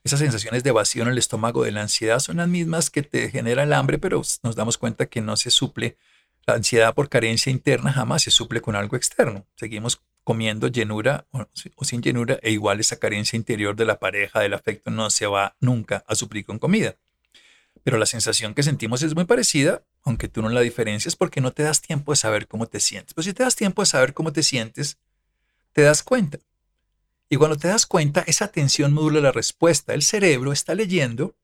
[0.03, 3.29] Esas sensaciones de vacío en el estómago de la ansiedad son las mismas que te
[3.29, 5.97] genera el hambre, pero nos damos cuenta que no se suple.
[6.45, 9.47] La ansiedad por carencia interna jamás se suple con algo externo.
[9.55, 14.53] Seguimos comiendo llenura o, sin llenura, e igual esa carencia interior de la pareja, del
[14.53, 16.95] afecto, no se va nunca a suplir con comida.
[17.83, 21.51] Pero la sensación que sentimos es muy parecida, aunque tú no la diferencias porque no
[21.51, 23.13] te das tiempo de saber cómo te sientes.
[23.13, 24.97] Pero si te das tiempo de saber cómo te sientes,
[25.73, 26.39] te das cuenta.
[27.29, 29.93] Y cuando te das cuenta, esa atención modula la respuesta.
[29.93, 31.35] El cerebro está leyendo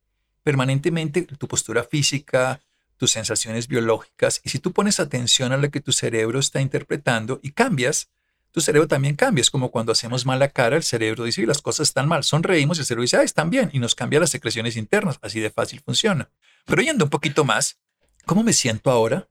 [0.44, 2.62] permanentemente tu postura física,
[3.00, 7.40] tus sensaciones biológicas, y si tú pones atención a lo que tu cerebro está interpretando
[7.42, 8.10] y cambias,
[8.52, 9.42] tu cerebro también cambia.
[9.42, 12.24] Es como cuando hacemos mala cara, el cerebro dice, las cosas están mal.
[12.24, 13.70] Sonreímos y el cerebro dice, ah, están bien.
[13.74, 15.20] Y nos cambia las secreciones internas.
[15.22, 16.30] Así de fácil funciona.
[16.66, 17.78] Pero yendo un poquito más,
[18.26, 19.28] ¿cómo me siento ahora?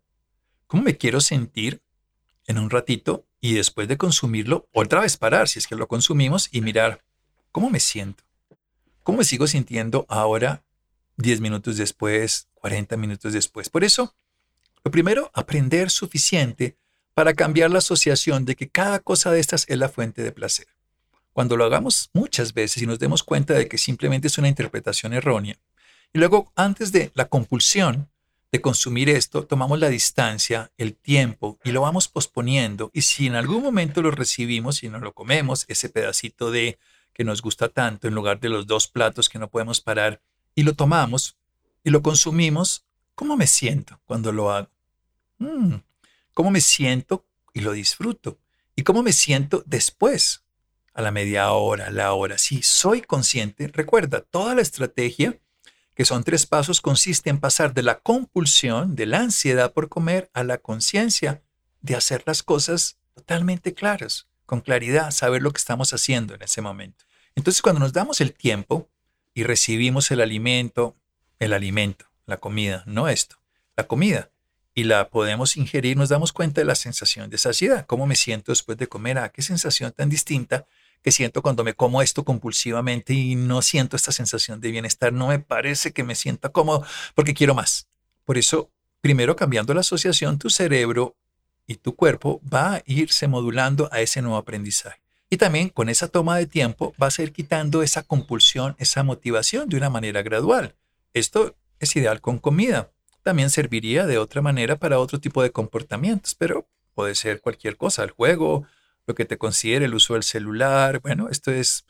[0.66, 1.82] ¿Cómo me quiero sentir
[2.46, 3.24] en un ratito?
[3.40, 7.04] Y después de consumirlo, otra vez parar, si es que lo consumimos, y mirar,
[7.52, 8.24] ¿cómo me siento?
[9.04, 10.64] ¿Cómo me sigo sintiendo ahora,
[11.16, 13.68] 10 minutos después, 40 minutos después?
[13.68, 14.14] Por eso,
[14.84, 16.76] lo primero, aprender suficiente
[17.18, 20.68] para cambiar la asociación de que cada cosa de estas es la fuente de placer.
[21.32, 25.12] Cuando lo hagamos muchas veces y nos demos cuenta de que simplemente es una interpretación
[25.12, 25.58] errónea,
[26.12, 28.08] y luego antes de la compulsión
[28.52, 33.34] de consumir esto, tomamos la distancia, el tiempo y lo vamos posponiendo, y si en
[33.34, 36.78] algún momento lo recibimos y nos lo comemos, ese pedacito de
[37.12, 40.20] que nos gusta tanto en lugar de los dos platos que no podemos parar,
[40.54, 41.36] y lo tomamos
[41.82, 42.84] y lo consumimos,
[43.16, 44.70] ¿cómo me siento cuando lo hago?
[45.38, 45.78] Mm,
[46.38, 48.38] cómo me siento y lo disfruto.
[48.76, 50.44] Y cómo me siento después,
[50.94, 52.38] a la media hora, a la hora.
[52.38, 55.36] Si soy consciente, recuerda, toda la estrategia,
[55.96, 60.30] que son tres pasos, consiste en pasar de la compulsión, de la ansiedad por comer,
[60.32, 61.42] a la conciencia
[61.80, 66.60] de hacer las cosas totalmente claras, con claridad, saber lo que estamos haciendo en ese
[66.60, 67.04] momento.
[67.34, 68.88] Entonces, cuando nos damos el tiempo
[69.34, 70.94] y recibimos el alimento,
[71.40, 73.40] el alimento, la comida, no esto,
[73.76, 74.30] la comida,
[74.78, 77.84] y la podemos ingerir, nos damos cuenta de la sensación de saciedad.
[77.86, 79.18] ¿Cómo me siento después de comer?
[79.18, 80.66] Ah, qué sensación tan distinta
[81.02, 85.12] que siento cuando me como esto compulsivamente y no siento esta sensación de bienestar.
[85.12, 86.86] No me parece que me sienta cómodo
[87.16, 87.88] porque quiero más.
[88.24, 91.16] Por eso, primero cambiando la asociación, tu cerebro
[91.66, 95.00] y tu cuerpo va a irse modulando a ese nuevo aprendizaje.
[95.28, 99.68] Y también con esa toma de tiempo vas a ir quitando esa compulsión, esa motivación
[99.68, 100.76] de una manera gradual.
[101.14, 106.34] Esto es ideal con comida también serviría de otra manera para otro tipo de comportamientos,
[106.34, 108.66] pero puede ser cualquier cosa, el juego,
[109.06, 111.00] lo que te considere, el uso del celular.
[111.00, 111.84] Bueno, esto es,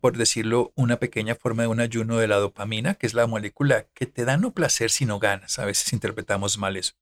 [0.00, 3.86] por decirlo, una pequeña forma de un ayuno de la dopamina, que es la molécula
[3.94, 5.58] que te da no placer sino ganas.
[5.58, 6.94] A veces interpretamos mal eso.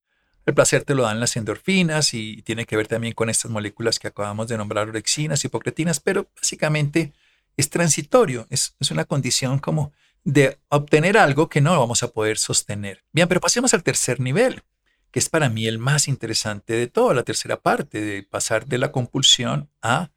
[0.45, 3.99] El placer te lo dan las endorfinas y tiene que ver también con estas moléculas
[3.99, 7.13] que acabamos de nombrar, orexinas, hipocretinas, pero básicamente
[7.57, 9.93] es transitorio, es, es una condición como
[10.25, 13.05] de obtener algo que no vamos a poder sostener.
[13.13, 14.63] Bien, pero pasemos al tercer nivel,
[15.11, 18.79] que es para mí el más interesante de todo, la tercera parte, de pasar de
[18.79, 20.11] la compulsión a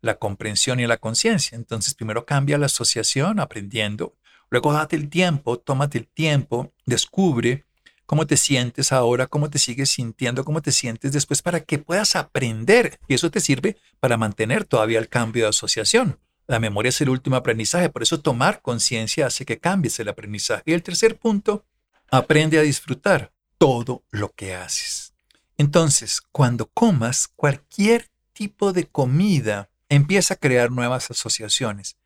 [0.00, 1.56] la comprensión y la conciencia.
[1.56, 4.16] Entonces, primero cambia la asociación aprendiendo,
[4.50, 7.64] luego date el tiempo, tómate el tiempo, descubre
[8.06, 12.16] cómo te sientes ahora, cómo te sigues sintiendo, cómo te sientes después para que puedas
[12.16, 12.98] aprender.
[13.08, 16.18] Y eso te sirve para mantener todavía el cambio de asociación.
[16.46, 20.62] La memoria es el último aprendizaje, por eso tomar conciencia hace que cambies el aprendizaje.
[20.66, 21.64] Y el tercer punto,
[22.10, 25.14] aprende a disfrutar todo lo que haces.
[25.56, 31.96] Entonces, cuando comas cualquier tipo de comida, empieza a crear nuevas asociaciones.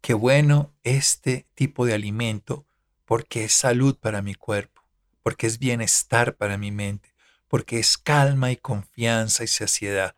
[0.00, 2.66] Qué bueno este tipo de alimento
[3.04, 4.82] porque es salud para mi cuerpo,
[5.22, 7.14] porque es bienestar para mi mente,
[7.48, 10.14] porque es calma y confianza y saciedad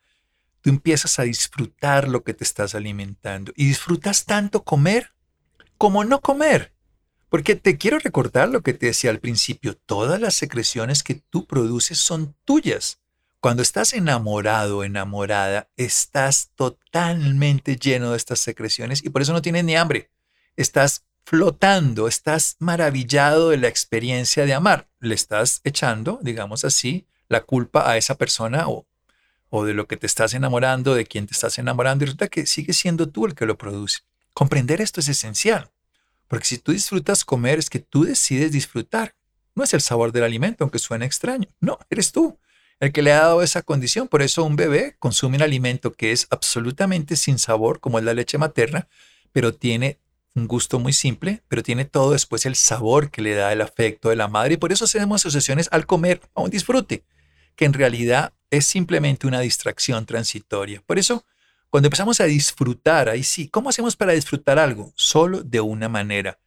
[0.65, 5.13] tú empiezas a disfrutar lo que te estás alimentando y disfrutas tanto comer
[5.77, 6.73] como no comer.
[7.29, 11.47] Porque te quiero recordar lo que te decía al principio, todas las secreciones que tú
[11.47, 12.99] produces son tuyas.
[13.41, 19.65] Cuando estás enamorado enamorada, estás totalmente lleno de estas secreciones y por eso no tienes
[19.65, 20.11] ni hambre.
[20.57, 24.89] Estás flotando, estás maravillado de la experiencia de amar.
[24.99, 28.87] Le estás echando, digamos así, la culpa a esa persona o
[29.57, 32.45] o de lo que te estás enamorando, de quien te estás enamorando, y resulta que
[32.45, 34.01] sigue siendo tú el que lo produce.
[34.33, 35.71] Comprender esto es esencial,
[36.27, 39.15] porque si tú disfrutas comer es que tú decides disfrutar.
[39.55, 41.49] No es el sabor del alimento, aunque suene extraño.
[41.61, 42.37] No, eres tú
[42.81, 44.09] el que le ha dado esa condición.
[44.09, 48.13] Por eso un bebé consume un alimento que es absolutamente sin sabor, como es la
[48.13, 48.89] leche materna,
[49.31, 50.01] pero tiene
[50.35, 54.09] un gusto muy simple, pero tiene todo después el sabor que le da el afecto
[54.09, 54.55] de la madre.
[54.55, 57.05] Y por eso hacemos asociaciones al comer a un disfrute,
[57.55, 60.83] que en realidad es simplemente una distracción transitoria.
[60.87, 61.25] Por eso,
[61.71, 64.93] cuando empezamos a disfrutar, ahí sí, ¿cómo hacemos para disfrutar algo?
[64.97, 66.39] Solo de una manera,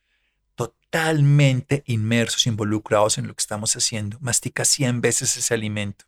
[0.56, 4.18] totalmente inmersos, involucrados en lo que estamos haciendo.
[4.22, 6.06] Mastica 100 veces ese alimento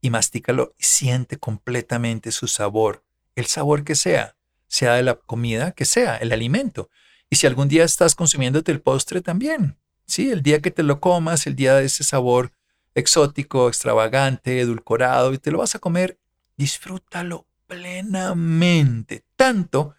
[0.00, 5.72] y mastícalo y siente completamente su sabor, el sabor que sea, sea de la comida
[5.72, 6.90] que sea, el alimento.
[7.30, 11.00] Y si algún día estás consumiéndote el postre también, sí, el día que te lo
[11.00, 12.52] comas, el día de ese sabor
[12.98, 16.18] exótico, extravagante, edulcorado, y te lo vas a comer,
[16.56, 19.94] disfrútalo plenamente, tanto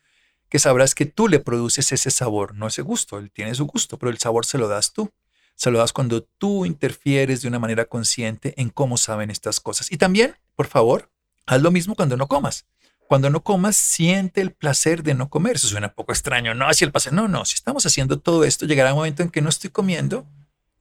[0.49, 3.97] que sabrás que tú le produces ese sabor, no ese gusto, él tiene su gusto,
[3.97, 5.11] pero el sabor se lo das tú.
[5.55, 9.91] Se lo das cuando tú interfieres de una manera consciente en cómo saben estas cosas.
[9.91, 11.11] Y también, por favor,
[11.45, 12.65] haz lo mismo cuando no comas.
[13.09, 15.57] Cuando no comas, siente el placer de no comer.
[15.57, 16.53] Eso suena un poco extraño.
[16.55, 17.11] No, así el placer.
[17.11, 17.43] No, no.
[17.43, 20.25] Si estamos haciendo todo esto, llegará un momento en que no estoy comiendo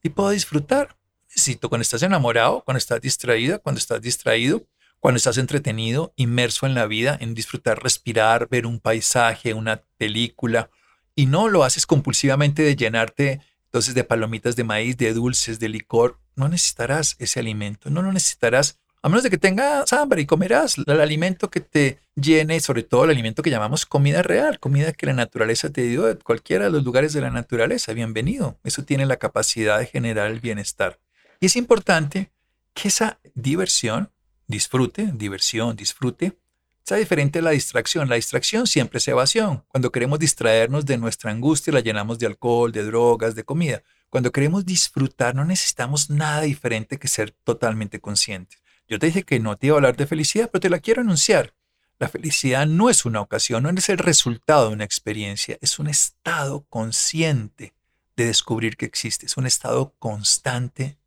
[0.01, 0.95] y puedo disfrutar.
[1.29, 4.65] Necesito cuando estás enamorado, cuando estás distraída, cuando estás distraído,
[4.99, 10.69] cuando estás entretenido, inmerso en la vida, en disfrutar, respirar, ver un paisaje, una película,
[11.15, 15.69] y no lo haces compulsivamente de llenarte entonces de palomitas de maíz, de dulces, de
[15.69, 20.25] licor, no necesitarás ese alimento, no lo necesitarás a menos de que tengas hambre y
[20.25, 24.91] comerás el alimento que te llene, sobre todo el alimento que llamamos comida real, comida
[24.91, 27.93] que la naturaleza te dio de cualquiera de los lugares de la naturaleza.
[27.93, 28.57] Bienvenido.
[28.63, 30.99] Eso tiene la capacidad de generar el bienestar.
[31.39, 32.31] Y es importante
[32.73, 34.11] que esa diversión,
[34.47, 36.37] disfrute, diversión, disfrute,
[36.83, 38.09] sea diferente a la distracción.
[38.09, 39.63] La distracción siempre es evasión.
[39.67, 43.83] Cuando queremos distraernos de nuestra angustia, la llenamos de alcohol, de drogas, de comida.
[44.09, 48.59] Cuando queremos disfrutar, no necesitamos nada diferente que ser totalmente conscientes.
[48.87, 51.01] Yo te dije que no te iba a hablar de felicidad, pero te la quiero
[51.01, 51.53] anunciar.
[51.99, 55.87] La felicidad no es una ocasión, no es el resultado de una experiencia, es un
[55.87, 57.73] estado consciente
[58.15, 60.98] de descubrir que existe, es un estado constante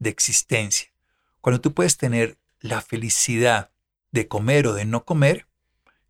[0.00, 0.90] de existencia.
[1.40, 3.70] Cuando tú puedes tener la felicidad
[4.10, 5.46] de comer o de no comer,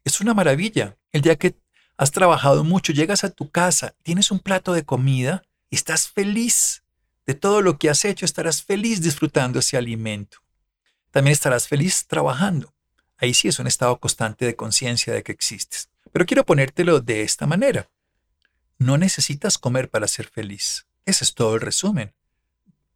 [0.05, 0.97] es una maravilla.
[1.13, 1.55] El día que
[1.99, 6.83] has trabajado mucho, llegas a tu casa, tienes un plato de comida y estás feliz
[7.27, 10.39] de todo lo que has hecho, estarás feliz disfrutando ese alimento
[11.11, 12.73] también estarás feliz trabajando.
[13.19, 15.91] Ahí sí es un estado constante de conciencia de que existes.
[16.13, 17.91] Pero quiero ponértelo de esta manera.
[18.79, 20.87] No necesitas comer para ser feliz.
[21.05, 22.15] Ese es todo el resumen.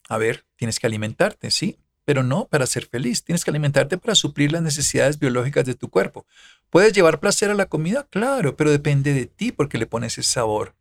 [0.08, 3.24] A ver, tienes que alimentarte, sí, pero no para ser feliz.
[3.24, 6.26] Tienes que alimentarte para suplir las necesidades biológicas de tu cuerpo.
[6.70, 8.06] ¿Puedes llevar placer a la comida?
[8.10, 10.74] Claro, pero depende de ti porque le pones ese sabor.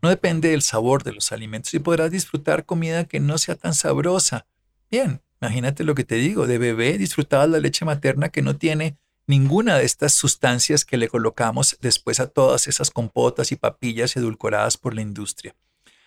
[0.00, 3.74] No depende del sabor de los alimentos y podrás disfrutar comida que no sea tan
[3.74, 4.46] sabrosa.
[4.90, 8.98] Bien, Imagínate lo que te digo, de bebé disfrutabas la leche materna que no tiene
[9.26, 14.76] ninguna de estas sustancias que le colocamos después a todas esas compotas y papillas edulcoradas
[14.76, 15.54] por la industria.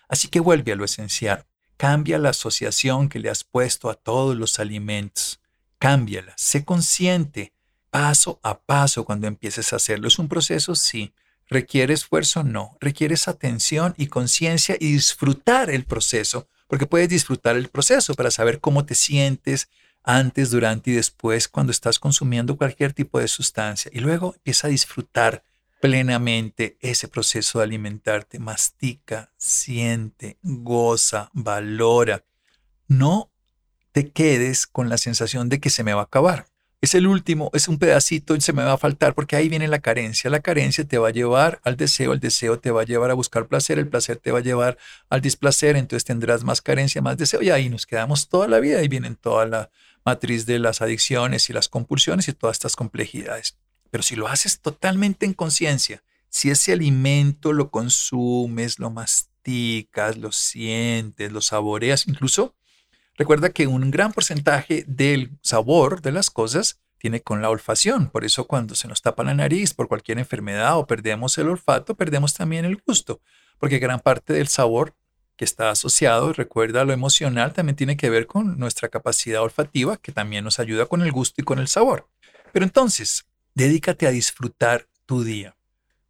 [0.08, 1.46] Así que vuelve a lo esencial.
[1.82, 5.40] Cambia la asociación que le has puesto a todos los alimentos.
[5.80, 6.32] Cámbiala.
[6.36, 7.54] Sé consciente
[7.90, 10.06] paso a paso cuando empieces a hacerlo.
[10.06, 10.76] ¿Es un proceso?
[10.76, 11.12] Sí.
[11.48, 12.44] ¿Requiere esfuerzo?
[12.44, 12.76] No.
[12.80, 18.60] Requieres atención y conciencia y disfrutar el proceso porque puedes disfrutar el proceso para saber
[18.60, 19.68] cómo te sientes
[20.04, 23.90] antes, durante y después cuando estás consumiendo cualquier tipo de sustancia.
[23.92, 25.42] Y luego empieza a disfrutar
[25.82, 28.38] plenamente ese proceso de alimentarte.
[28.38, 32.24] Mastica, siente, goza, valora.
[32.88, 33.30] No
[33.90, 36.46] te quedes con la sensación de que se me va a acabar
[36.82, 39.68] es el último, es un pedacito y se me va a faltar porque ahí viene
[39.68, 40.28] la carencia.
[40.28, 43.14] La carencia te va a llevar al deseo, el deseo te va a llevar a
[43.14, 44.76] buscar placer, el placer te va a llevar
[45.08, 48.82] al displacer, entonces tendrás más carencia, más deseo y ahí nos quedamos toda la vida
[48.82, 49.70] y vienen toda la
[50.04, 53.56] matriz de las adicciones y las compulsiones y todas estas complejidades.
[53.92, 60.32] Pero si lo haces totalmente en conciencia, si ese alimento lo consumes, lo masticas, lo
[60.32, 62.56] sientes, lo saboreas, incluso
[63.16, 68.08] Recuerda que un gran porcentaje del sabor de las cosas tiene con la olfacción.
[68.08, 71.94] Por eso cuando se nos tapa la nariz por cualquier enfermedad o perdemos el olfato,
[71.94, 73.20] perdemos también el gusto,
[73.58, 74.94] porque gran parte del sabor
[75.36, 80.12] que está asociado, recuerda lo emocional, también tiene que ver con nuestra capacidad olfativa, que
[80.12, 82.08] también nos ayuda con el gusto y con el sabor.
[82.52, 85.56] Pero entonces, dedícate a disfrutar tu día.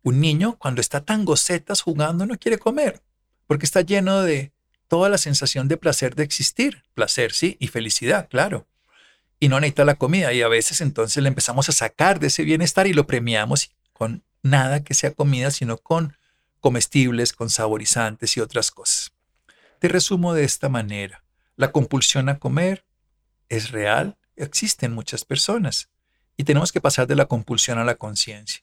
[0.02, 3.02] Un niño cuando está tan gocetas jugando no quiere comer,
[3.46, 4.52] porque está lleno de
[4.88, 8.66] toda la sensación de placer de existir, placer, sí, y felicidad, claro.
[9.38, 12.44] Y no necesita la comida y a veces entonces le empezamos a sacar de ese
[12.44, 16.16] bienestar y lo premiamos con nada que sea comida, sino con
[16.60, 19.12] comestibles, con saborizantes y otras cosas.
[19.78, 21.24] Te resumo de esta manera.
[21.56, 22.84] La compulsión a comer
[23.48, 25.91] es real, existe en muchas personas
[26.36, 28.62] y tenemos que pasar de la compulsión a la conciencia.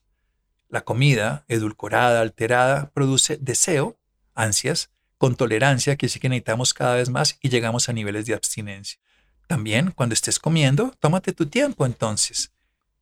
[0.70, 3.98] La comida, edulcorada, alterada, produce deseo,
[4.36, 8.34] ansias, con tolerancia, que sí que necesitamos cada vez más y llegamos a niveles de
[8.34, 9.00] abstinencia.
[9.48, 12.52] También cuando estés comiendo, tómate tu tiempo entonces.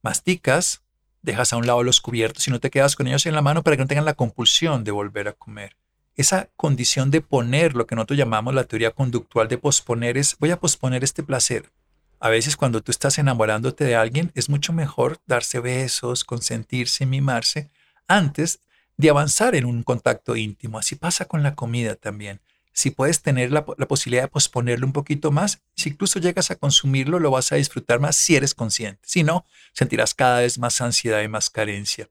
[0.01, 0.81] Masticas,
[1.21, 3.63] dejas a un lado los cubiertos y no te quedas con ellos en la mano
[3.63, 5.75] para que no tengan la compulsión de volver a comer.
[6.15, 10.51] Esa condición de poner lo que nosotros llamamos la teoría conductual de posponer es voy
[10.51, 11.69] a posponer este placer.
[12.19, 17.69] A veces cuando tú estás enamorándote de alguien es mucho mejor darse besos, consentirse, mimarse,
[18.07, 18.59] antes
[18.97, 20.79] de avanzar en un contacto íntimo.
[20.79, 22.41] Así pasa con la comida también.
[22.73, 27.19] Si puedes tener la, posibilidad de posponerlo un poquito más, si incluso llegas a consumirlo,
[27.19, 29.01] lo vas a disfrutar más si eres consciente.
[29.03, 32.09] Si no, sentirás cada vez más ansiedad y más carencia.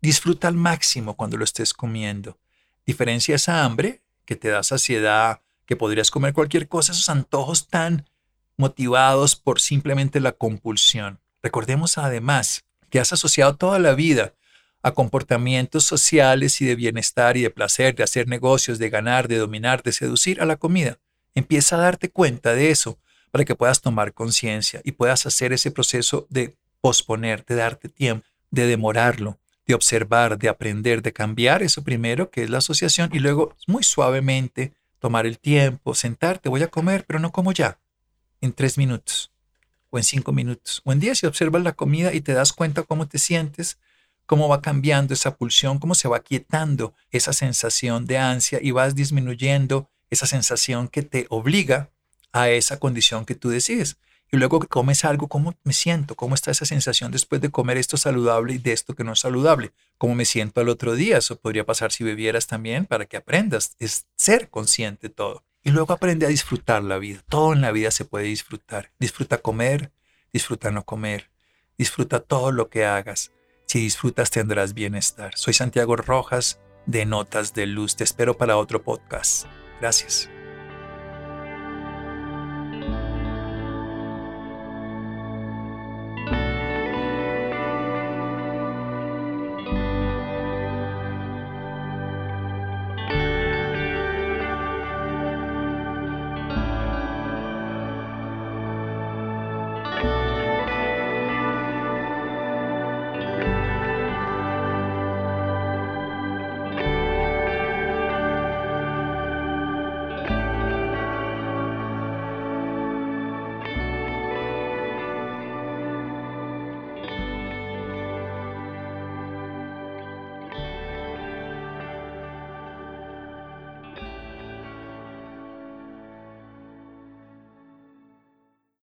[0.00, 2.38] Disfruta al máximo cuando lo estés comiendo.
[2.86, 8.06] Diferencia esa hambre que te da saciedad, que podrías comer cualquier cosa, esos antojos tan
[8.56, 11.20] motivados por simplemente la compulsión.
[11.42, 14.34] Recordemos además que has asociado toda la vida
[14.82, 19.38] a comportamientos sociales y de bienestar y de placer, de hacer negocios, de ganar, de
[19.38, 20.98] dominar, de seducir a la comida.
[21.34, 22.98] Empieza a darte cuenta de eso
[23.30, 28.26] para que puedas tomar conciencia y puedas hacer ese proceso de posponer, de darte tiempo,
[28.50, 33.20] de demorarlo, de observar, de aprender, de cambiar eso primero, que es la asociación, y
[33.20, 37.78] luego muy suavemente tomar el tiempo, sentarte, voy a comer, pero no como ya,
[38.42, 39.32] en tres minutos,
[39.88, 42.82] o en cinco minutos, o en diez, y observas la comida y te das cuenta
[42.82, 43.78] cómo te sientes,
[44.26, 48.94] cómo va cambiando esa pulsión, cómo se va quietando esa sensación de ansia y vas
[48.94, 51.90] disminuyendo esa sensación que te obliga
[52.32, 53.96] a esa condición que tú decides.
[54.30, 56.14] Y luego que comes algo, ¿cómo me siento?
[56.14, 59.20] ¿Cómo está esa sensación después de comer esto saludable y de esto que no es
[59.20, 59.72] saludable?
[59.98, 61.18] ¿Cómo me siento al otro día?
[61.18, 63.76] Eso podría pasar si bebieras también para que aprendas.
[63.78, 65.44] Es ser consciente todo.
[65.62, 67.22] Y luego aprende a disfrutar la vida.
[67.28, 68.90] Todo en la vida se puede disfrutar.
[68.98, 69.92] Disfruta comer,
[70.32, 71.30] disfruta no comer.
[71.78, 73.32] Disfruta todo lo que hagas.
[73.66, 75.32] Si disfrutas tendrás bienestar.
[75.36, 77.96] Soy Santiago Rojas de Notas de Luz.
[77.96, 79.46] Te espero para otro podcast.
[79.80, 80.31] Gracias.